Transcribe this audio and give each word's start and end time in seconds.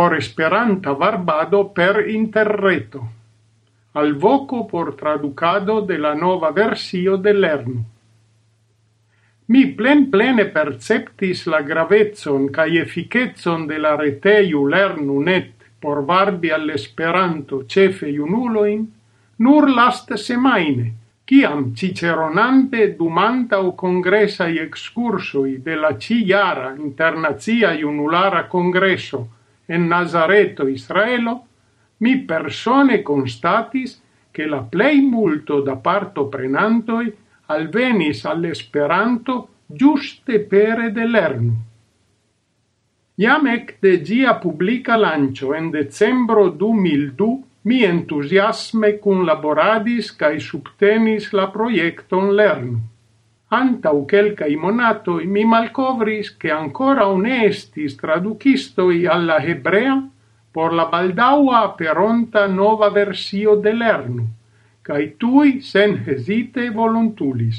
por 0.00 0.16
Esperanta 0.16 0.92
varbado 0.94 1.74
per 1.74 2.08
interreto. 2.08 3.06
Al 3.92 4.14
voco 4.14 4.66
por 4.66 4.96
traducado 4.96 5.82
de 5.82 5.98
la 5.98 6.14
nova 6.14 6.52
versio 6.52 7.18
de 7.18 7.34
Lernu. 7.34 7.84
Mi 9.48 9.66
plen 9.66 10.06
plene 10.10 10.46
perceptis 10.46 11.42
la 11.52 11.60
gravezzon 11.60 12.46
cae 12.48 12.80
efficetson 12.80 13.66
de 13.66 13.76
la 13.78 13.90
reteiu 14.00 14.62
Lernu 14.66 15.18
net 15.20 15.68
por 15.78 16.00
varbi 16.06 16.48
all'Esperanto 16.48 17.66
cefe 17.68 18.08
iunuloin, 18.08 18.86
nur 19.36 19.68
last 19.68 20.14
semaine, 20.14 20.86
ciam 21.28 21.74
ciceronante 21.74 22.96
dumanta 22.96 23.60
o 23.60 23.74
congressai 23.74 24.56
excursoi 24.64 25.58
de 25.60 25.76
la 25.76 25.92
ciara 25.98 26.72
internazia 26.78 27.74
iunulara 27.74 28.46
congresso 28.48 29.39
en 29.70 29.86
Nazareto, 29.86 30.66
Israelo, 30.66 31.46
mi 31.98 32.18
persone 32.18 33.02
constatis 33.02 34.02
che 34.32 34.46
la 34.46 34.62
plei 34.62 35.00
multo 35.00 35.60
da 35.60 35.76
parto 35.76 36.26
prenantoi 36.26 37.12
alvenis 37.46 38.24
all'esperanto 38.24 39.48
giuste 39.66 40.40
pere 40.40 40.90
de 40.90 41.06
lernu. 41.06 41.54
Iam 43.14 43.46
ec 43.46 43.76
de 43.80 44.00
gia 44.02 44.34
publica 44.42 44.96
lancio 44.96 45.54
en 45.54 45.70
decembro 45.70 46.48
2002 46.48 47.28
mi 47.62 47.82
entusiasme 47.84 48.96
cun 48.98 49.26
laboradis 49.28 50.10
cae 50.16 50.40
subtenis 50.40 51.30
la 51.36 51.50
proiecton 51.52 52.32
lernu. 52.34 52.80
Antau 53.50 54.04
quelcae 54.06 54.54
monatoi 54.54 55.24
mi 55.26 55.42
malcovris 55.44 56.36
che 56.38 56.50
ancora 56.54 57.06
ne 57.16 57.46
estis 57.46 57.96
traducistoi 57.98 59.06
alla 59.06 59.38
hebrea 59.42 59.96
por 60.52 60.72
la 60.72 60.84
baldaua 60.92 61.74
peronta 61.74 62.46
nova 62.46 62.90
versio 62.90 63.56
de 63.56 63.72
lernu, 63.72 64.26
cae 64.86 65.16
tui 65.18 65.60
sen 65.62 65.96
hesite 66.06 66.68
voluntulis. 66.70 67.58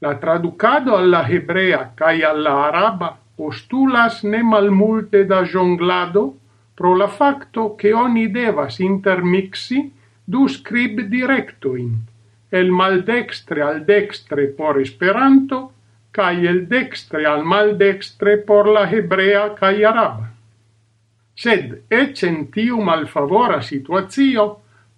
La 0.00 0.14
traducado 0.16 0.96
alla 0.96 1.20
hebrea 1.28 1.92
cae 1.94 2.24
alla 2.24 2.56
araba 2.68 3.10
postulas 3.36 4.22
ne 4.24 4.42
malmulte 4.42 5.26
da 5.26 5.42
jonglado 5.44 6.24
pro 6.74 6.96
la 6.96 7.08
facto 7.08 7.74
che 7.76 7.92
oni 7.92 8.30
devas 8.32 8.80
intermixi 8.80 9.92
du 10.24 10.48
scrib 10.48 11.00
directoin 11.00 12.13
el 12.60 12.70
maldextre 12.70 13.62
al 13.62 13.84
dextre 13.86 14.46
por 14.58 14.80
Esperanto, 14.80 15.72
cae 16.12 16.46
el 16.46 16.68
dextre 16.68 17.26
al 17.26 17.42
maldextre 17.44 18.36
por 18.38 18.68
la 18.68 18.84
hebrea 18.88 19.54
cae 19.58 19.84
araba. 19.84 20.28
Sed, 21.34 21.80
ec 21.90 22.22
en 22.28 22.44
tiu 22.54 22.78
malfavora 22.78 23.58
situatio, 23.70 24.44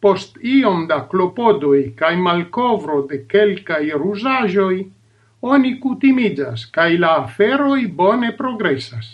post 0.05 0.37
iom 0.45 0.85
da 0.91 1.07
clopodoi 1.09 1.95
cae 1.97 2.19
malcovro 2.21 3.07
de 3.09 3.23
quelcae 3.31 3.97
rusagioi, 3.97 4.83
oni 5.41 5.73
cutimigas, 5.81 6.67
cae 6.77 7.01
la 7.01 7.15
aferoi 7.23 7.87
bone 7.87 8.35
progressas. 8.37 9.09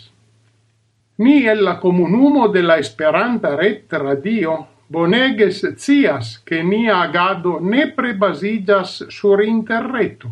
Ni 1.23 1.45
el 1.47 1.63
la 1.63 1.79
comunumo 1.79 2.49
de 2.49 2.67
la 2.67 2.77
Esperanta 2.83 3.55
Ret 3.55 3.93
Radio 3.93 4.59
bonege 4.87 5.51
scias 5.51 6.41
che 6.43 6.61
nia 6.61 6.99
agado 6.99 7.59
ne 7.59 7.91
prebasigas 7.91 9.07
sur 9.07 9.41
interreto. 9.41 10.29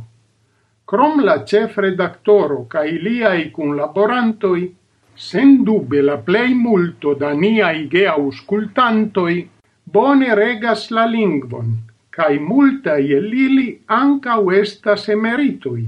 Crom 0.86 1.24
la 1.24 1.44
cef 1.46 1.78
redaktoro 1.78 2.66
ca 2.68 2.84
iliai 2.84 3.50
cunlaborantoi, 3.50 4.76
sen 5.14 5.64
dube 5.64 6.02
la 6.02 6.18
plei 6.18 6.54
multo 6.54 7.14
da 7.14 7.32
nia 7.32 7.72
ige 7.72 8.06
auscultantoi, 8.08 9.50
bone 9.84 10.36
regas 10.36 10.90
la 10.90 11.06
lingvon, 11.06 11.78
cae 12.10 12.40
multa 12.40 12.98
e 12.98 13.20
lili 13.22 13.82
anca 13.86 14.38
uestas 14.40 15.08
emeritoi, 15.08 15.88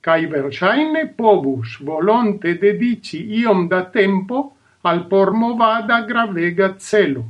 cae 0.00 0.26
versaine 0.26 1.06
povus 1.08 1.78
volonte 1.80 2.56
dedici 2.58 3.20
iom 3.40 3.68
da 3.68 3.84
tempo 3.84 4.52
al 4.82 5.06
pormovada 5.06 6.00
gravega 6.08 6.76
celo. 6.78 7.24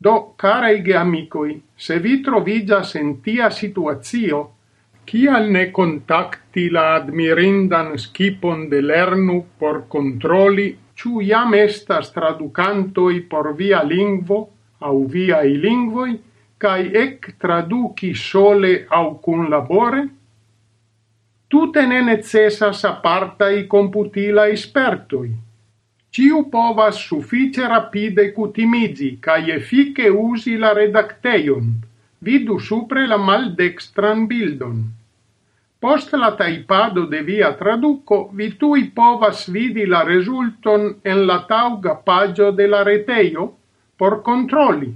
Do, 0.00 0.34
carai 0.36 0.80
geamicoi, 0.82 1.60
se 1.76 1.98
vi 1.98 2.22
trovigas 2.24 2.94
en 2.96 3.18
tia 3.22 3.50
situazio, 3.50 4.48
Cial 5.10 5.48
ne 5.50 5.72
contacti 5.74 6.68
la 6.70 6.84
admirindan 6.94 7.96
skipon 7.98 8.68
de 8.70 8.78
lernu 8.80 9.38
por 9.58 9.80
controli 9.90 10.66
ciu 10.94 11.20
jam 11.26 11.56
estas 11.58 12.12
traducantoi 12.14 13.16
por 13.30 13.48
via 13.58 13.82
lingvo 13.82 14.38
au 14.78 15.08
i 15.12 15.56
lingvoi, 15.64 16.12
cae 16.58 16.84
ec 17.02 17.34
traduci 17.38 18.14
sole 18.14 18.86
au 18.88 19.18
cun 19.18 19.50
labore? 19.50 20.02
Tute 21.48 21.86
ne 21.86 22.00
necessas 22.02 22.84
apartai 22.84 23.66
computila 23.66 24.46
espertoi. 24.46 25.30
Ciu 26.10 26.40
povas 26.50 26.96
suffice 27.08 27.66
rapide 27.70 28.32
cutimigi 28.34 29.10
cae 29.22 29.52
efice 29.56 30.08
usi 30.10 30.56
la 30.58 30.72
redacteion. 30.74 31.68
Vidu 32.20 32.56
supre 32.58 33.04
la 33.06 33.18
maldextran 33.28 34.26
bildon. 34.32 34.80
Post 35.80 36.12
la 36.18 36.32
taipado 36.40 37.06
de 37.12 37.22
via 37.22 37.52
traduco, 37.60 38.18
vi 38.34 38.50
tui 38.58 38.90
povas 38.98 39.46
vidi 39.54 39.86
la 39.86 40.02
resulton 40.04 40.90
en 41.04 41.24
la 41.30 41.38
tauga 41.48 41.94
pagio 41.94 42.50
de 42.52 42.66
la 42.66 42.82
reteio 42.84 43.46
por 43.96 44.20
controlli. 44.26 44.90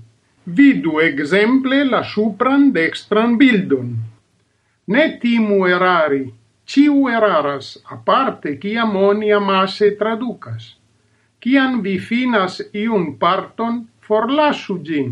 Vidu 0.45 0.99
exemple 1.01 1.85
la 1.85 2.03
supran 2.03 2.73
dextran 2.73 3.39
bildon. 3.39 3.97
Ne 4.89 5.09
timu 5.23 5.65
erari, 5.67 6.25
ciu 6.67 7.09
eraras, 7.09 7.79
aparte 7.89 8.59
ciam 8.61 8.97
oni 8.97 9.33
amase 9.33 9.95
traducas. 9.97 10.75
Ciam 11.44 11.82
vi 11.84 11.99
finas 12.00 12.55
iun 12.72 13.19
parton, 13.21 13.82
forlasu 14.06 14.78
gin. 14.87 15.10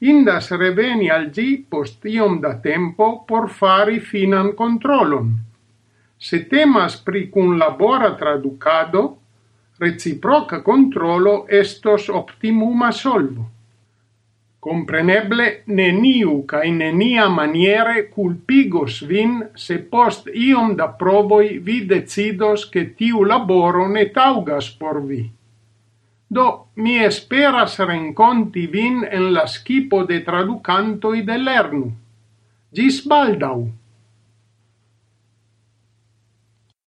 Indas 0.00 0.50
reveni 0.62 1.06
al 1.14 1.30
gi 1.36 1.46
post 1.70 2.04
iom 2.04 2.34
da 2.42 2.50
tempo 2.66 3.06
por 3.28 3.46
fari 3.60 3.96
finan 4.10 4.50
controlon. 4.58 5.30
Se 6.18 6.42
temas 6.50 6.98
pri 7.06 7.22
cun 7.32 7.56
labora 7.62 8.12
traducado, 8.20 9.02
reciproca 9.80 10.60
controlo 10.68 11.34
estos 11.62 12.10
optimuma 12.22 12.92
solvo. 12.92 13.48
Compreneble 14.60 15.48
neniu 15.80 16.44
ca 16.46 16.60
in 16.68 16.76
nenia 16.84 17.28
maniere 17.40 18.08
culpigos 18.12 19.00
vin 19.08 19.36
se 19.56 19.80
post 19.96 20.28
iom 20.28 20.76
da 20.76 20.92
provoi 21.02 21.58
vi 21.58 21.86
decidos 21.96 22.68
che 22.68 22.90
tiu 22.94 23.24
laboro 23.24 23.88
ne 23.88 24.10
taugas 24.12 24.74
por 24.76 25.00
vi. 25.08 25.39
Do, 26.30 26.46
mi 26.76 26.92
esperas 27.02 27.72
renconti 27.82 28.68
vin 28.70 29.00
en 29.18 29.32
la 29.34 29.48
skipo 29.50 30.04
de 30.06 30.20
traducantoi 30.26 31.24
de 31.26 31.38
lernu. 31.38 31.88
Gis 32.70 33.00
baldau! 33.12 33.64